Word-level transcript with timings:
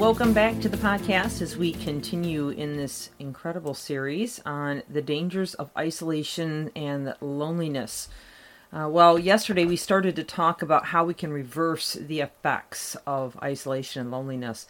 Welcome 0.00 0.32
back 0.32 0.58
to 0.58 0.68
the 0.70 0.78
podcast 0.78 1.42
as 1.42 1.58
we 1.58 1.72
continue 1.72 2.48
in 2.48 2.78
this 2.78 3.10
incredible 3.18 3.74
series 3.74 4.40
on 4.46 4.82
the 4.88 5.02
dangers 5.02 5.52
of 5.52 5.70
isolation 5.76 6.70
and 6.74 7.14
loneliness. 7.20 8.08
Uh, 8.72 8.88
well, 8.88 9.18
yesterday 9.18 9.66
we 9.66 9.76
started 9.76 10.16
to 10.16 10.24
talk 10.24 10.62
about 10.62 10.86
how 10.86 11.04
we 11.04 11.12
can 11.12 11.30
reverse 11.30 11.92
the 11.92 12.20
effects 12.20 12.96
of 13.06 13.36
isolation 13.42 14.00
and 14.00 14.10
loneliness. 14.10 14.66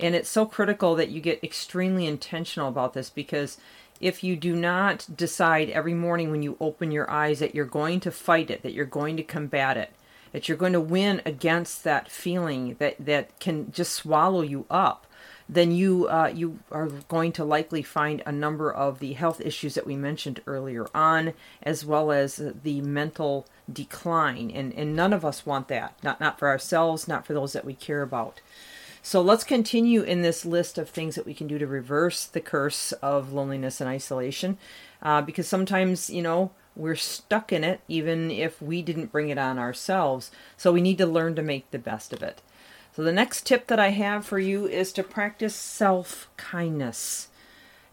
And 0.00 0.16
it's 0.16 0.28
so 0.28 0.44
critical 0.44 0.96
that 0.96 1.10
you 1.10 1.20
get 1.20 1.44
extremely 1.44 2.04
intentional 2.04 2.68
about 2.68 2.92
this 2.92 3.08
because 3.08 3.58
if 4.00 4.24
you 4.24 4.34
do 4.34 4.56
not 4.56 5.06
decide 5.14 5.70
every 5.70 5.94
morning 5.94 6.32
when 6.32 6.42
you 6.42 6.56
open 6.60 6.90
your 6.90 7.08
eyes 7.08 7.38
that 7.38 7.54
you're 7.54 7.66
going 7.66 8.00
to 8.00 8.10
fight 8.10 8.50
it, 8.50 8.64
that 8.64 8.72
you're 8.72 8.84
going 8.84 9.16
to 9.16 9.22
combat 9.22 9.76
it, 9.76 9.92
that 10.32 10.48
you're 10.48 10.58
going 10.58 10.72
to 10.72 10.80
win 10.80 11.22
against 11.24 11.84
that 11.84 12.10
feeling 12.10 12.76
that 12.78 12.96
that 12.98 13.38
can 13.38 13.70
just 13.70 13.92
swallow 13.92 14.42
you 14.42 14.66
up 14.70 15.06
then 15.48 15.72
you 15.72 16.08
uh, 16.08 16.32
you 16.34 16.60
are 16.70 16.86
going 17.08 17.32
to 17.32 17.44
likely 17.44 17.82
find 17.82 18.22
a 18.24 18.32
number 18.32 18.72
of 18.72 19.00
the 19.00 19.12
health 19.12 19.40
issues 19.40 19.74
that 19.74 19.86
we 19.86 19.96
mentioned 19.96 20.40
earlier 20.46 20.86
on, 20.94 21.34
as 21.62 21.84
well 21.84 22.10
as 22.10 22.40
the 22.62 22.80
mental 22.80 23.46
decline, 23.70 24.50
and 24.50 24.72
and 24.74 24.96
none 24.96 25.12
of 25.12 25.24
us 25.24 25.44
want 25.44 25.68
that. 25.68 25.96
Not 26.02 26.20
not 26.20 26.38
for 26.38 26.48
ourselves, 26.48 27.06
not 27.06 27.26
for 27.26 27.34
those 27.34 27.52
that 27.52 27.64
we 27.64 27.74
care 27.74 28.02
about. 28.02 28.40
So 29.02 29.20
let's 29.20 29.44
continue 29.44 30.02
in 30.02 30.22
this 30.22 30.44
list 30.44 30.78
of 30.78 30.88
things 30.88 31.16
that 31.16 31.26
we 31.26 31.34
can 31.34 31.48
do 31.48 31.58
to 31.58 31.66
reverse 31.66 32.24
the 32.24 32.40
curse 32.40 32.92
of 32.92 33.32
loneliness 33.32 33.80
and 33.80 33.90
isolation, 33.90 34.58
uh, 35.02 35.22
because 35.22 35.48
sometimes 35.48 36.08
you 36.08 36.22
know 36.22 36.52
we're 36.74 36.96
stuck 36.96 37.52
in 37.52 37.64
it 37.64 37.80
even 37.88 38.30
if 38.30 38.60
we 38.62 38.82
didn't 38.82 39.12
bring 39.12 39.28
it 39.28 39.38
on 39.38 39.58
ourselves. 39.58 40.30
So 40.56 40.72
we 40.72 40.80
need 40.80 40.98
to 40.98 41.06
learn 41.06 41.34
to 41.36 41.42
make 41.42 41.70
the 41.70 41.78
best 41.78 42.12
of 42.12 42.22
it. 42.22 42.40
So 42.94 43.02
the 43.02 43.12
next 43.12 43.46
tip 43.46 43.66
that 43.68 43.80
I 43.80 43.90
have 43.90 44.26
for 44.26 44.38
you 44.38 44.66
is 44.66 44.92
to 44.92 45.02
practice 45.02 45.54
self 45.54 46.28
kindness. 46.36 47.28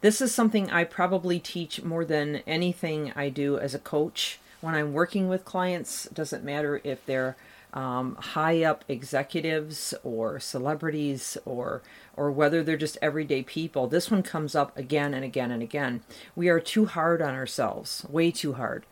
This 0.00 0.20
is 0.20 0.34
something 0.34 0.70
I 0.70 0.84
probably 0.84 1.40
teach 1.40 1.82
more 1.82 2.04
than 2.04 2.36
anything 2.46 3.12
I 3.16 3.28
do 3.28 3.58
as 3.58 3.74
a 3.74 3.80
coach. 3.80 4.38
When 4.60 4.74
I'm 4.74 4.92
working 4.92 5.28
with 5.28 5.44
clients, 5.44 6.08
doesn't 6.08 6.44
matter 6.44 6.80
if 6.82 7.04
they're 7.06 7.36
um, 7.72 8.16
high 8.16 8.62
up 8.62 8.84
executives 8.88 9.94
or 10.02 10.40
celebrities 10.40 11.36
or 11.44 11.82
or 12.16 12.30
whether 12.32 12.62
they're 12.62 12.76
just 12.76 12.98
everyday 13.00 13.42
people. 13.42 13.86
This 13.86 14.10
one 14.10 14.22
comes 14.22 14.54
up 14.54 14.76
again 14.76 15.14
and 15.14 15.24
again 15.24 15.50
and 15.50 15.62
again. 15.62 16.02
We 16.34 16.48
are 16.48 16.60
too 16.60 16.86
hard 16.86 17.22
on 17.22 17.34
ourselves, 17.34 18.04
way 18.08 18.30
too 18.30 18.54
hard. 18.54 18.84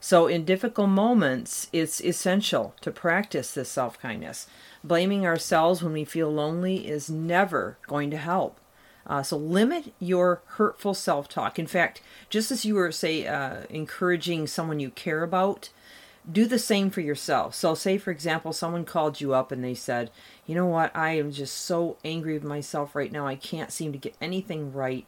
So 0.00 0.26
in 0.26 0.44
difficult 0.44 0.90
moments, 0.90 1.68
it's 1.72 2.00
essential 2.00 2.74
to 2.82 2.90
practice 2.90 3.54
this 3.54 3.70
self 3.70 3.98
kindness. 3.98 4.46
Blaming 4.84 5.26
ourselves 5.26 5.82
when 5.82 5.92
we 5.92 6.04
feel 6.04 6.30
lonely 6.30 6.86
is 6.86 7.10
never 7.10 7.78
going 7.86 8.10
to 8.10 8.16
help. 8.16 8.60
Uh, 9.06 9.22
so 9.22 9.36
limit 9.36 9.92
your 9.98 10.42
hurtful 10.46 10.94
self 10.94 11.28
talk. 11.28 11.58
In 11.58 11.66
fact, 11.66 12.02
just 12.28 12.50
as 12.50 12.64
you 12.64 12.74
were, 12.74 12.92
say, 12.92 13.26
uh, 13.26 13.62
encouraging 13.70 14.46
someone 14.46 14.80
you 14.80 14.90
care 14.90 15.22
about, 15.22 15.70
do 16.30 16.46
the 16.46 16.58
same 16.58 16.90
for 16.90 17.00
yourself. 17.00 17.54
So, 17.54 17.74
say 17.74 17.98
for 17.98 18.10
example, 18.10 18.52
someone 18.52 18.84
called 18.84 19.20
you 19.20 19.34
up 19.34 19.52
and 19.52 19.62
they 19.62 19.74
said, 19.74 20.10
You 20.46 20.54
know 20.54 20.66
what, 20.66 20.94
I 20.96 21.12
am 21.12 21.30
just 21.30 21.56
so 21.56 21.96
angry 22.04 22.34
with 22.34 22.44
myself 22.44 22.94
right 22.94 23.12
now. 23.12 23.26
I 23.26 23.36
can't 23.36 23.72
seem 23.72 23.92
to 23.92 23.98
get 23.98 24.16
anything 24.20 24.72
right 24.72 25.06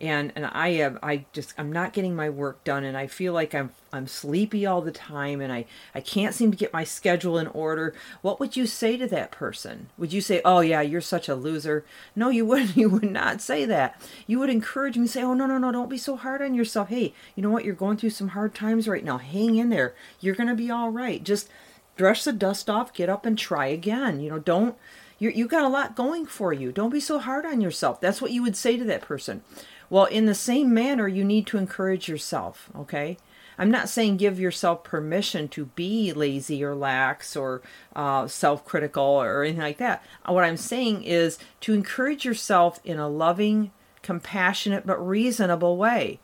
and 0.00 0.32
and 0.36 0.46
I 0.46 0.68
am 0.68 0.98
I 1.02 1.24
just 1.32 1.54
I'm 1.58 1.72
not 1.72 1.92
getting 1.92 2.14
my 2.14 2.30
work 2.30 2.62
done 2.64 2.84
and 2.84 2.96
I 2.96 3.06
feel 3.06 3.32
like 3.32 3.54
I'm 3.54 3.70
I'm 3.92 4.06
sleepy 4.06 4.64
all 4.66 4.80
the 4.80 4.92
time 4.92 5.40
and 5.40 5.52
I 5.52 5.64
I 5.94 6.00
can't 6.00 6.34
seem 6.34 6.50
to 6.50 6.56
get 6.56 6.72
my 6.72 6.84
schedule 6.84 7.38
in 7.38 7.48
order. 7.48 7.94
What 8.22 8.38
would 8.38 8.56
you 8.56 8.66
say 8.66 8.96
to 8.96 9.06
that 9.08 9.32
person? 9.32 9.88
Would 9.98 10.12
you 10.12 10.20
say, 10.20 10.40
"Oh 10.44 10.60
yeah, 10.60 10.80
you're 10.80 11.00
such 11.00 11.28
a 11.28 11.34
loser"? 11.34 11.84
No, 12.14 12.28
you 12.28 12.44
wouldn't. 12.46 12.76
You 12.76 12.88
would 12.90 13.10
not 13.10 13.40
say 13.40 13.64
that. 13.64 14.00
You 14.26 14.38
would 14.38 14.50
encourage 14.50 14.96
me 14.96 15.06
say, 15.06 15.22
"Oh 15.22 15.34
no, 15.34 15.46
no, 15.46 15.58
no, 15.58 15.72
don't 15.72 15.90
be 15.90 15.98
so 15.98 16.16
hard 16.16 16.42
on 16.42 16.54
yourself. 16.54 16.88
Hey, 16.88 17.14
you 17.34 17.42
know 17.42 17.50
what? 17.50 17.64
You're 17.64 17.74
going 17.74 17.96
through 17.96 18.10
some 18.10 18.28
hard 18.28 18.54
times 18.54 18.88
right 18.88 19.04
now. 19.04 19.18
Hang 19.18 19.56
in 19.56 19.68
there. 19.68 19.94
You're 20.20 20.34
going 20.34 20.48
to 20.48 20.54
be 20.54 20.70
all 20.70 20.90
right. 20.90 21.22
Just 21.22 21.48
brush 21.96 22.24
the 22.24 22.32
dust 22.32 22.70
off, 22.70 22.94
get 22.94 23.08
up 23.10 23.26
and 23.26 23.36
try 23.36 23.66
again. 23.66 24.20
You 24.20 24.30
know, 24.30 24.38
don't 24.38 24.76
you 25.18 25.30
you 25.30 25.48
got 25.48 25.64
a 25.64 25.68
lot 25.68 25.96
going 25.96 26.26
for 26.26 26.52
you. 26.52 26.72
Don't 26.72 26.90
be 26.90 27.00
so 27.00 27.18
hard 27.18 27.44
on 27.44 27.60
yourself. 27.60 28.00
That's 28.00 28.22
what 28.22 28.32
you 28.32 28.42
would 28.42 28.56
say 28.56 28.76
to 28.76 28.84
that 28.84 29.02
person. 29.02 29.42
Well, 29.90 30.04
in 30.04 30.26
the 30.26 30.34
same 30.34 30.74
manner, 30.74 31.08
you 31.08 31.24
need 31.24 31.46
to 31.48 31.58
encourage 31.58 32.08
yourself, 32.08 32.68
okay? 32.76 33.16
I'm 33.58 33.70
not 33.70 33.88
saying 33.88 34.18
give 34.18 34.38
yourself 34.38 34.84
permission 34.84 35.48
to 35.48 35.66
be 35.66 36.12
lazy 36.12 36.62
or 36.62 36.76
lax 36.76 37.34
or 37.34 37.60
uh, 37.96 38.28
self 38.28 38.64
critical 38.64 39.02
or 39.02 39.42
anything 39.42 39.62
like 39.62 39.78
that. 39.78 40.04
What 40.24 40.44
I'm 40.44 40.56
saying 40.56 41.02
is 41.02 41.38
to 41.62 41.74
encourage 41.74 42.24
yourself 42.24 42.78
in 42.84 42.98
a 42.98 43.08
loving, 43.08 43.72
compassionate, 44.02 44.86
but 44.86 45.04
reasonable 45.04 45.76
way. 45.76 46.20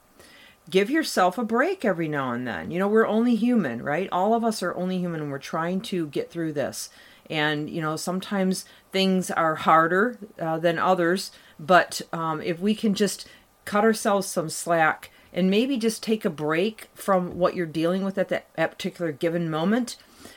Give 0.71 0.89
yourself 0.89 1.37
a 1.37 1.45
break 1.45 1.85
every 1.85 2.09
now 2.09 2.31
and 2.31 2.47
then. 2.47 2.71
You 2.71 2.79
know, 2.79 2.89
we're 2.89 3.07
only 3.07 3.35
human, 3.35 3.83
right? 3.83 4.09
All 4.13 4.33
of 4.33 4.45
us 4.45 4.63
are 4.63 4.75
only 4.75 4.99
human 4.99 5.21
and 5.21 5.31
we're 5.31 5.39
trying 5.39 5.81
to 5.83 6.07
get 6.07 6.31
through 6.31 6.53
this. 6.53 6.89
And, 7.29 7.69
you 7.69 7.83
know, 7.83 7.97
sometimes 7.97 8.65
things 8.95 9.29
are 9.29 9.57
harder 9.57 10.17
uh, 10.39 10.57
than 10.57 10.79
others, 10.79 11.33
but 11.59 12.01
um, 12.13 12.41
if 12.41 12.61
we 12.61 12.77
can 12.77 12.95
just 12.95 13.29
cut 13.65 13.83
ourselves 13.83 14.29
some 14.29 14.49
slack 14.49 15.11
and 15.33 15.51
maybe 15.51 15.77
just 15.77 16.01
take 16.01 16.25
a 16.25 16.31
break 16.31 16.89
from 16.95 17.37
what 17.37 17.57
you're 17.57 17.67
dealing 17.67 18.05
with 18.05 18.17
at 18.17 18.29
that, 18.29 18.47
that 18.55 18.71
particular 18.71 19.11
given 19.11 19.51
moment. 19.51 19.97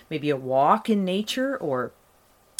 Maybe 0.09 0.31
a 0.31 0.35
walk 0.35 0.89
in 0.89 1.05
nature 1.05 1.55
or 1.55 1.91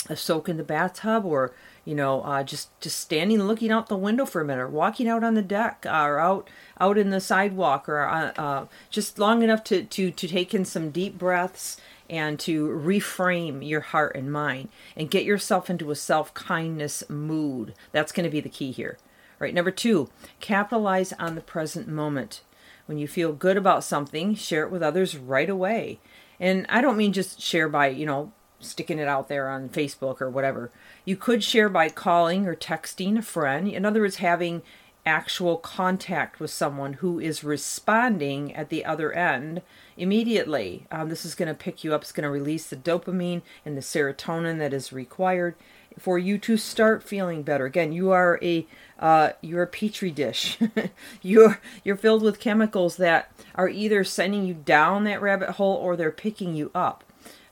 a 0.08 0.16
soak 0.16 0.48
in 0.48 0.58
the 0.58 0.64
bathtub 0.64 1.26
or 1.26 1.52
you 1.84 1.96
know 1.96 2.22
uh, 2.22 2.44
just 2.44 2.70
just 2.80 3.00
standing 3.00 3.42
looking 3.44 3.72
out 3.72 3.90
the 3.90 3.98
window 3.98 4.26
for 4.26 4.40
a 4.42 4.46
minute 4.46 4.62
or 4.62 4.68
walking 4.68 5.08
out 5.10 5.24
on 5.24 5.34
the 5.34 5.42
deck 5.42 5.86
or 5.86 6.20
out 6.20 6.48
out 6.80 6.98
in 6.98 7.10
the 7.10 7.20
sidewalk 7.20 7.90
or 7.90 8.06
uh, 8.06 8.32
uh, 8.38 8.66
just 8.90 9.18
long 9.18 9.42
enough 9.42 9.64
to, 9.64 9.84
to 9.84 10.12
to 10.12 10.28
take 10.28 10.54
in 10.54 10.64
some 10.64 10.92
deep 10.92 11.18
breaths 11.18 11.78
and 12.10 12.40
to 12.40 12.68
reframe 12.68 13.68
your 13.68 13.82
heart 13.82 14.16
and 14.16 14.32
mind 14.32 14.70
and 14.96 15.12
get 15.12 15.26
yourself 15.26 15.70
into 15.70 15.92
a 15.92 15.96
self-kindness 15.96 17.10
mood 17.10 17.74
that's 17.92 18.12
going 18.12 18.24
to 18.24 18.30
be 18.30 18.40
the 18.40 18.50
key 18.50 18.72
here 18.72 18.98
Right. 19.40 19.54
Number 19.54 19.72
two, 19.72 20.10
capitalize 20.40 21.14
on 21.14 21.36
the 21.36 21.42
present 21.42 21.88
moment. 21.88 22.42
When 22.88 22.98
you 22.98 23.08
feel 23.08 23.34
good 23.34 23.58
about 23.58 23.84
something, 23.84 24.34
share 24.34 24.64
it 24.64 24.72
with 24.72 24.82
others 24.82 25.18
right 25.18 25.50
away. 25.50 26.00
And 26.40 26.66
I 26.70 26.82
don't 26.82 26.98
mean 26.98 27.14
just 27.14 27.40
share 27.42 27.70
by, 27.70 27.88
you 27.88 28.06
know, 28.06 28.32
sticking 28.60 28.98
it 28.98 29.08
out 29.08 29.28
there 29.28 29.50
on 29.50 29.70
Facebook 29.70 30.22
or 30.22 30.30
whatever. 30.30 30.72
You 31.06 31.18
could 31.18 31.44
share 31.44 31.70
by 31.70 31.90
calling 31.90 32.48
or 32.48 32.56
texting 32.56 33.18
a 33.18 33.22
friend. 33.22 33.68
In 33.68 33.86
other 33.86 34.02
words, 34.02 34.16
having 34.16 34.64
actual 35.08 35.56
contact 35.56 36.40
with 36.40 36.52
someone 36.52 36.94
who 36.94 37.18
is 37.18 37.44
responding 37.44 38.54
at 38.54 38.70
the 38.70 38.84
other 38.84 39.14
end 39.14 39.62
immediately. 39.96 40.86
Um, 40.92 41.08
this 41.08 41.24
is 41.24 41.34
going 41.34 41.48
to 41.48 41.54
pick 41.54 41.84
you 41.84 41.96
up, 41.96 42.02
it's 42.02 42.12
going 42.12 42.26
to 42.26 42.30
release 42.30 42.68
the 42.68 42.76
dopamine 42.76 43.42
and 43.66 43.78
the 43.78 43.82
serotonin 43.82 44.60
that 44.60 44.74
is 44.74 44.92
required 44.92 45.56
for 45.98 46.20
you 46.20 46.38
to 46.38 46.58
start 46.58 47.02
feeling 47.02 47.42
better. 47.42 47.66
Again, 47.66 47.92
you 47.92 48.12
are 48.12 48.38
a 48.44 48.68
uh, 49.00 49.32
you're 49.42 49.64
a 49.64 49.68
petri 49.68 50.12
dish. 50.12 50.58
you're 51.22 51.60
you're 51.84 51.96
filled 51.96 52.22
with 52.22 52.40
chemicals 52.40 52.98
that 52.98 53.32
are 53.56 53.70
either 53.70 54.04
sending 54.04 54.46
you 54.46 54.54
down 54.54 55.06
that 55.06 55.22
rabbit 55.22 55.52
hole 55.52 55.76
or 55.76 55.96
they're 55.96 56.12
picking 56.12 56.54
you 56.56 56.70
up. 56.76 57.04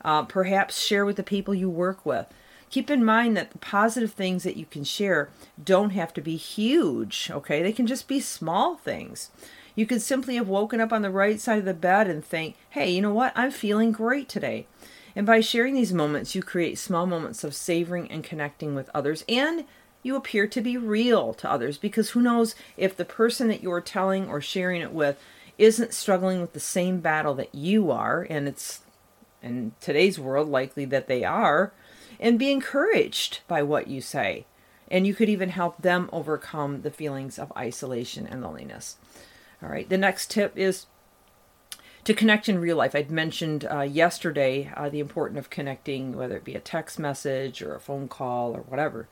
Uh, 0.04 0.24
perhaps 0.24 0.80
share 0.80 1.06
with 1.06 1.16
the 1.16 1.24
people 1.24 1.56
you 1.56 1.70
work 1.70 2.06
with. 2.06 2.28
Keep 2.76 2.92
in 2.92 3.06
mind 3.06 3.38
that 3.38 3.52
the 3.52 3.58
positive 3.60 4.12
things 4.12 4.44
that 4.44 4.58
you 4.58 4.66
can 4.66 4.84
share 4.84 5.30
don't 5.64 5.92
have 5.92 6.14
to 6.14 6.20
be 6.20 6.36
huge. 6.36 7.32
Okay, 7.32 7.64
they 7.64 7.72
can 7.72 7.88
just 7.88 8.06
be 8.06 8.20
small 8.20 8.76
things. 8.76 9.30
You 9.76 9.86
could 9.86 10.02
simply 10.02 10.36
have 10.36 10.50
woken 10.50 10.82
up 10.82 10.92
on 10.92 11.02
the 11.02 11.10
right 11.10 11.40
side 11.40 11.60
of 11.60 11.64
the 11.64 11.74
bed 11.74 12.10
and 12.10 12.22
think, 12.22 12.58
"Hey, 12.72 12.92
you 12.92 13.02
know 13.02 13.14
what? 13.14 13.32
I'm 13.34 13.52
feeling 13.52 13.94
great 13.94 14.28
today." 14.28 14.68
And 15.16 15.26
by 15.26 15.40
sharing 15.40 15.74
these 15.74 15.94
moments, 15.94 16.36
you 16.36 16.44
create 16.44 16.78
small 16.78 17.06
moments 17.06 17.46
of 17.46 17.56
savoring 17.56 18.12
and 18.12 18.26
connecting 18.26 18.76
with 18.76 18.90
others, 18.94 19.24
and 19.30 19.64
you 20.04 20.18
appear 20.18 20.46
to 20.46 20.60
be 20.60 20.76
real 20.76 21.34
to 21.36 21.50
others 21.50 21.78
because 21.78 22.10
who 22.10 22.22
knows 22.22 22.56
if 22.76 22.98
the 22.98 23.06
person 23.06 23.48
that 23.48 23.64
you're 23.64 23.80
telling 23.80 24.28
or 24.28 24.42
sharing 24.42 24.82
it 24.82 24.92
with 24.92 25.18
isn't 25.58 25.94
struggling 25.94 26.42
with 26.42 26.52
the 26.52 26.60
same 26.60 27.00
battle 27.00 27.36
that 27.36 27.56
you 27.56 27.90
are, 27.90 28.28
and 28.30 28.50
it's 28.50 28.82
in 29.42 29.72
today's 29.80 30.20
world 30.20 30.50
likely 30.50 30.84
that 30.84 31.08
they 31.08 31.24
are, 31.24 31.72
and 32.20 32.40
be 32.40 32.52
encouraged 32.52 33.40
by 33.48 33.62
what 33.64 33.88
you 33.88 34.02
say. 34.02 34.46
And 34.90 35.08
you 35.08 35.16
could 35.16 35.30
even 35.30 35.50
help 35.50 35.82
them 35.82 36.10
overcome 36.12 36.82
the 36.82 36.92
feelings 36.92 37.40
of 37.40 37.52
isolation 37.58 38.28
and 38.28 38.42
loneliness. 38.42 38.98
All 39.62 39.70
right, 39.70 39.90
the 39.90 39.98
next 39.98 40.30
tip 40.30 40.58
is 40.58 40.86
to 42.04 42.14
connect 42.14 42.48
in 42.48 42.60
real 42.60 42.78
life. 42.78 42.96
I'd 42.96 43.10
mentioned 43.10 43.68
uh, 43.70 43.82
yesterday 43.82 44.72
uh, 44.78 44.90
the 44.90 45.00
importance 45.00 45.40
of 45.40 45.50
connecting, 45.50 46.16
whether 46.16 46.38
it 46.38 46.44
be 46.44 46.56
a 46.56 46.60
text 46.60 47.00
message 47.00 47.62
or 47.62 47.76
a 47.76 47.80
phone 47.80 48.08
call 48.08 48.56
or 48.56 48.62
whatever. 48.62 49.08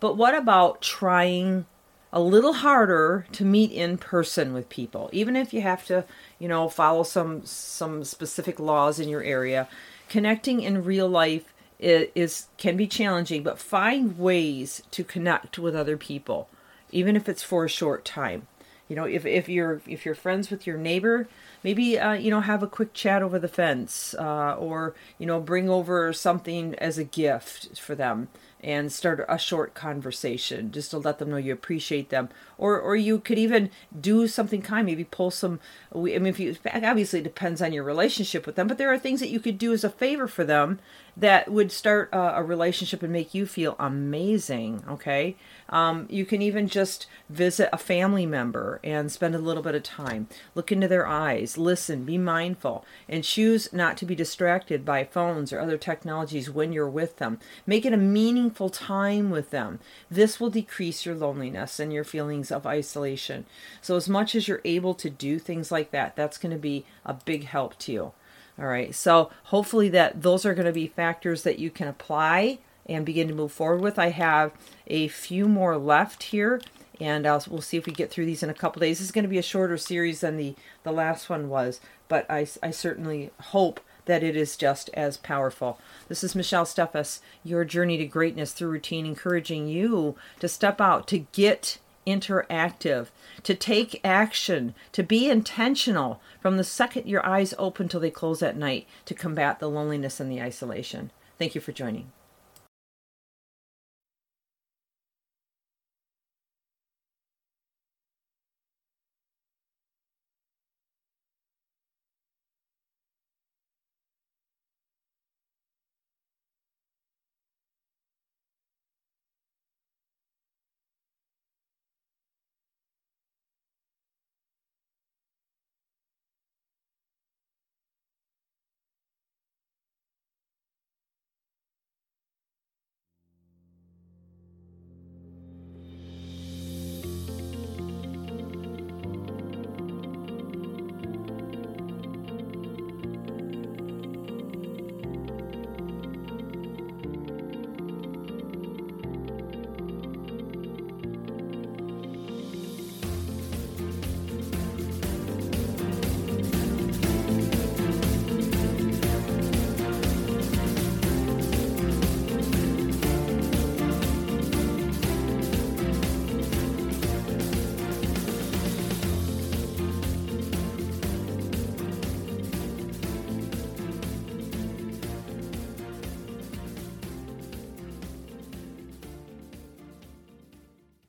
But 0.00 0.16
what 0.16 0.34
about 0.34 0.82
trying 0.82 1.64
a 2.12 2.20
little 2.20 2.52
harder 2.52 3.26
to 3.32 3.44
meet 3.44 3.72
in 3.72 3.96
person 3.96 4.52
with 4.52 4.68
people, 4.68 5.08
even 5.12 5.34
if 5.34 5.54
you 5.54 5.62
have 5.62 5.86
to, 5.86 6.04
you 6.38 6.46
know, 6.46 6.68
follow 6.68 7.02
some 7.02 7.44
some 7.46 8.04
specific 8.04 8.60
laws 8.60 9.00
in 9.00 9.08
your 9.08 9.22
area? 9.22 9.66
Connecting 10.10 10.60
in 10.60 10.84
real 10.84 11.08
life 11.08 11.54
is, 11.78 12.08
is 12.14 12.46
can 12.56 12.76
be 12.76 12.86
challenging, 12.86 13.42
but 13.42 13.58
find 13.58 14.18
ways 14.18 14.82
to 14.90 15.04
connect 15.04 15.58
with 15.58 15.74
other 15.74 15.96
people, 15.96 16.48
even 16.90 17.16
if 17.16 17.28
it's 17.28 17.42
for 17.42 17.64
a 17.64 17.68
short 17.68 18.04
time. 18.04 18.46
You 18.88 18.94
know, 18.94 19.04
if, 19.04 19.26
if 19.26 19.48
you're 19.48 19.80
if 19.86 20.06
you're 20.06 20.14
friends 20.14 20.50
with 20.50 20.66
your 20.66 20.78
neighbor, 20.78 21.26
maybe 21.64 21.98
uh, 21.98 22.12
you 22.12 22.30
know 22.30 22.40
have 22.40 22.62
a 22.62 22.68
quick 22.68 22.94
chat 22.94 23.22
over 23.22 23.38
the 23.38 23.48
fence, 23.48 24.14
uh, 24.18 24.54
or 24.54 24.94
you 25.18 25.26
know 25.26 25.40
bring 25.40 25.68
over 25.68 26.12
something 26.12 26.74
as 26.76 26.96
a 26.96 27.04
gift 27.04 27.78
for 27.78 27.94
them 27.94 28.28
and 28.62 28.90
start 28.92 29.24
a 29.28 29.38
short 29.38 29.74
conversation 29.74 30.72
just 30.72 30.90
to 30.90 30.98
let 30.98 31.18
them 31.18 31.30
know 31.30 31.36
you 31.36 31.52
appreciate 31.52 32.10
them. 32.10 32.28
Or 32.58 32.80
or 32.80 32.96
you 32.96 33.18
could 33.18 33.38
even 33.38 33.70
do 33.98 34.26
something 34.26 34.62
kind 34.62 34.86
maybe 34.86 35.04
pull 35.04 35.30
some 35.30 35.60
i 35.94 35.98
mean 35.98 36.26
if 36.26 36.40
you 36.40 36.56
obviously 36.64 37.20
it 37.20 37.24
depends 37.24 37.60
on 37.60 37.72
your 37.72 37.84
relationship 37.84 38.46
with 38.46 38.56
them 38.56 38.66
but 38.66 38.78
there 38.78 38.92
are 38.92 38.98
things 38.98 39.20
that 39.20 39.28
you 39.28 39.40
could 39.40 39.58
do 39.58 39.72
as 39.72 39.84
a 39.84 39.90
favor 39.90 40.26
for 40.26 40.44
them 40.44 40.78
that 41.16 41.50
would 41.50 41.70
start 41.70 42.08
a, 42.12 42.38
a 42.38 42.42
relationship 42.42 43.02
and 43.02 43.12
make 43.12 43.34
you 43.34 43.46
feel 43.46 43.76
amazing 43.78 44.82
okay? 44.88 45.36
Um, 45.68 46.06
you 46.08 46.24
can 46.24 46.42
even 46.42 46.68
just 46.68 47.06
visit 47.28 47.68
a 47.72 47.78
family 47.78 48.26
member 48.26 48.80
and 48.84 49.10
spend 49.10 49.34
a 49.34 49.38
little 49.38 49.62
bit 49.62 49.74
of 49.74 49.82
time. 49.82 50.28
Look 50.54 50.70
into 50.70 50.88
their 50.88 51.06
eyes. 51.06 51.58
Listen. 51.58 52.04
Be 52.04 52.18
mindful. 52.18 52.84
And 53.08 53.24
choose 53.24 53.72
not 53.72 53.96
to 53.98 54.06
be 54.06 54.14
distracted 54.14 54.84
by 54.84 55.04
phones 55.04 55.52
or 55.52 55.60
other 55.60 55.78
technologies 55.78 56.50
when 56.50 56.72
you're 56.72 56.88
with 56.88 57.16
them. 57.16 57.38
Make 57.66 57.84
it 57.84 57.92
a 57.92 57.98
meaningful 57.98 58.45
time 58.50 59.30
with 59.30 59.50
them 59.50 59.78
this 60.10 60.38
will 60.38 60.50
decrease 60.50 61.06
your 61.06 61.14
loneliness 61.14 61.78
and 61.80 61.92
your 61.92 62.04
feelings 62.04 62.50
of 62.50 62.66
isolation 62.66 63.46
so 63.80 63.96
as 63.96 64.08
much 64.08 64.34
as 64.34 64.48
you're 64.48 64.60
able 64.64 64.94
to 64.94 65.10
do 65.10 65.38
things 65.38 65.70
like 65.70 65.90
that 65.90 66.16
that's 66.16 66.38
going 66.38 66.52
to 66.52 66.58
be 66.58 66.84
a 67.04 67.14
big 67.14 67.44
help 67.44 67.78
to 67.78 67.92
you 67.92 68.12
all 68.58 68.66
right. 68.66 68.94
So 68.94 69.30
hopefully 69.44 69.88
that 69.90 70.22
those 70.22 70.46
are 70.46 70.54
going 70.54 70.66
to 70.66 70.72
be 70.72 70.86
factors 70.86 71.42
that 71.42 71.58
you 71.58 71.70
can 71.70 71.88
apply 71.88 72.58
and 72.86 73.04
begin 73.04 73.28
to 73.28 73.34
move 73.34 73.52
forward 73.52 73.82
with. 73.82 73.98
I 73.98 74.10
have 74.10 74.52
a 74.86 75.08
few 75.08 75.48
more 75.48 75.76
left 75.76 76.24
here 76.24 76.60
and 76.98 77.26
I'll, 77.26 77.44
we'll 77.50 77.60
see 77.60 77.76
if 77.76 77.84
we 77.84 77.92
get 77.92 78.10
through 78.10 78.24
these 78.24 78.42
in 78.42 78.48
a 78.48 78.54
couple 78.54 78.80
days. 78.80 78.98
This 78.98 79.06
is 79.06 79.12
going 79.12 79.24
to 79.24 79.28
be 79.28 79.38
a 79.38 79.42
shorter 79.42 79.76
series 79.76 80.20
than 80.20 80.38
the, 80.38 80.54
the 80.82 80.92
last 80.92 81.28
one 81.28 81.50
was, 81.50 81.80
but 82.08 82.24
I, 82.30 82.46
I 82.62 82.70
certainly 82.70 83.30
hope 83.38 83.80
that 84.06 84.22
it 84.22 84.34
is 84.34 84.56
just 84.56 84.88
as 84.94 85.16
powerful. 85.16 85.78
This 86.08 86.24
is 86.24 86.34
Michelle 86.34 86.64
Steffes, 86.64 87.20
your 87.44 87.64
journey 87.64 87.98
to 87.98 88.06
greatness 88.06 88.52
through 88.52 88.70
routine, 88.70 89.06
encouraging 89.06 89.68
you 89.68 90.16
to 90.40 90.48
step 90.48 90.80
out, 90.80 91.06
to 91.08 91.18
get 91.32 91.78
interactive, 92.06 93.08
to 93.42 93.54
take 93.54 94.00
action, 94.04 94.74
to 94.92 95.02
be 95.02 95.28
intentional 95.28 96.20
from 96.40 96.56
the 96.56 96.64
second 96.64 97.06
your 97.06 97.24
eyes 97.26 97.52
open 97.58 97.88
till 97.88 98.00
they 98.00 98.10
close 98.10 98.42
at 98.42 98.56
night 98.56 98.86
to 99.04 99.14
combat 99.14 99.58
the 99.58 99.68
loneliness 99.68 100.20
and 100.20 100.30
the 100.30 100.40
isolation. 100.40 101.10
Thank 101.38 101.54
you 101.54 101.60
for 101.60 101.72
joining. 101.72 102.12